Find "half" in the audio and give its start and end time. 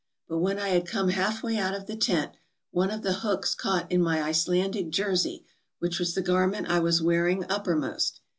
1.09-1.43